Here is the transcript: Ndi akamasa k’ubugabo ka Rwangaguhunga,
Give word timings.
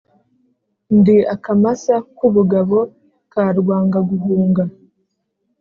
Ndi 0.97 1.15
akamasa 1.35 1.95
k’ubugabo 2.15 2.77
ka 3.31 3.43
Rwangaguhunga, 3.59 4.63